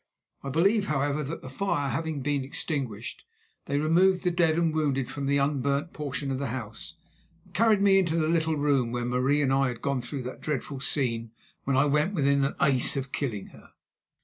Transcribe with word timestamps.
I 0.41 0.49
believe, 0.49 0.87
however, 0.87 1.21
that 1.23 1.43
the 1.43 1.47
fire 1.49 1.91
having 1.91 2.21
been 2.23 2.43
extinguished, 2.43 3.23
they 3.65 3.77
removed 3.77 4.23
the 4.23 4.31
dead 4.31 4.57
and 4.57 4.73
wounded 4.73 5.11
from 5.11 5.27
the 5.27 5.37
unburnt 5.37 5.93
portion 5.93 6.31
of 6.31 6.39
the 6.39 6.47
house 6.47 6.95
and 7.45 7.53
carried 7.53 7.83
me 7.83 7.99
into 7.99 8.15
the 8.15 8.27
little 8.27 8.55
room 8.57 8.91
where 8.91 9.05
Marie 9.05 9.43
and 9.43 9.53
I 9.53 9.67
had 9.67 9.83
gone 9.83 10.01
through 10.01 10.23
that 10.23 10.41
dreadful 10.41 10.79
scene 10.79 11.29
when 11.65 11.77
I 11.77 11.85
went 11.85 12.15
within 12.15 12.43
an 12.43 12.55
ace 12.59 12.97
of 12.97 13.11
killing 13.11 13.49
her. 13.49 13.73